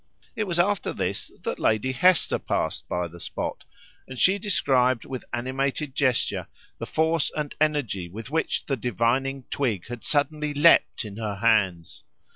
It 0.35 0.45
was 0.45 0.57
after 0.57 0.93
this 0.93 1.29
that 1.43 1.59
Lady 1.59 1.91
Hester 1.91 2.39
passed 2.39 2.89
by 2.89 3.07
the 3.07 3.19
spot, 3.19 3.65
and 4.07 4.17
she 4.17 4.39
described 4.39 5.05
with 5.05 5.23
animated 5.31 5.93
gesture 5.93 6.47
the 6.79 6.87
force 6.87 7.29
and 7.37 7.53
energy 7.61 8.09
with 8.09 8.31
which 8.31 8.65
the 8.65 8.77
divining 8.77 9.43
twig 9.51 9.85
had 9.89 10.03
suddenly 10.03 10.55
leaped 10.55 11.05
in 11.05 11.17
her 11.17 11.35
hands. 11.35 12.03